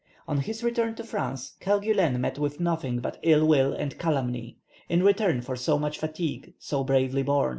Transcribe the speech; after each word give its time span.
On 0.27 0.39
his 0.39 0.63
return 0.63 0.95
to 0.95 1.03
France, 1.03 1.55
Kerguelen 1.59 2.19
met 2.19 2.39
with 2.39 2.59
nothing 2.59 3.01
but 3.01 3.19
ill 3.21 3.45
will 3.47 3.71
and 3.73 3.95
calumny, 3.99 4.57
in 4.89 5.03
return 5.03 5.41
for 5.43 5.55
so 5.55 5.77
much 5.77 5.99
fatigue, 5.99 6.55
so 6.57 6.83
bravely 6.83 7.21
born. 7.21 7.49